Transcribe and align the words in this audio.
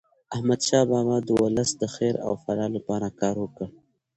احمد 0.33 0.59
شاه 0.67 0.85
بابا 0.91 1.17
د 1.23 1.29
ولس 1.43 1.69
د 1.77 1.83
خیر 1.95 2.15
او 2.25 2.33
فلاح 2.43 2.69
لپاره 2.77 3.07
کار 3.19 3.35
وکړ. 3.39 3.67